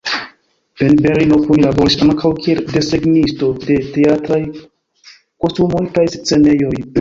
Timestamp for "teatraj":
3.99-4.41